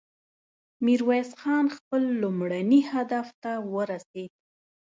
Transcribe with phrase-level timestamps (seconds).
[0.85, 4.31] ميرويس خان خپل لومړني هدف ته ورسېد.